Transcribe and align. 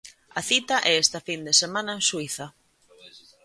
A 0.39 0.41
cita 0.49 0.75
é 0.91 0.93
esta 1.03 1.19
fin 1.27 1.39
de 1.47 1.53
semana 1.61 1.91
en 1.97 2.01
Suíza. 2.09 2.47